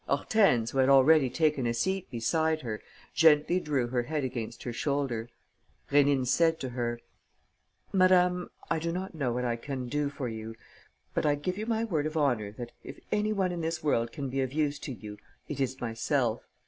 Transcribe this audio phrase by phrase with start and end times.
[0.07, 2.81] Hortense, who had already taken a seat beside her,
[3.13, 5.29] gently drew her head against her shoulder.
[5.91, 6.99] Rénine said to her:
[7.93, 10.55] "Madame, I do not know what I can do for you.
[11.13, 14.11] But I give you my word of honour that, if any one in this world
[14.11, 15.17] can be of use to you,
[15.47, 16.47] it is myself.